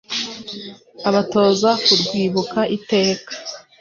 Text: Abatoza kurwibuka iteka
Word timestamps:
Abatoza 1.09 1.69
kurwibuka 1.85 2.59
iteka 2.77 3.31